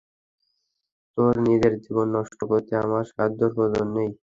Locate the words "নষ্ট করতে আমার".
2.15-3.03